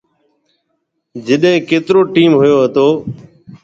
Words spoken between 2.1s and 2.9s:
ٽيم هوئيو هتو۔